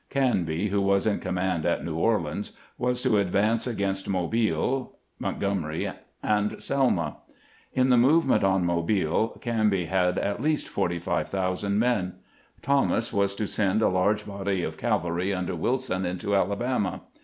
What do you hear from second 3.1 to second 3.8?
advance